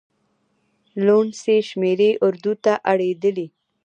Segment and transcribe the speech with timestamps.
[1.05, 3.47] لوڼسې شمېرې اردو ته اړېدلي.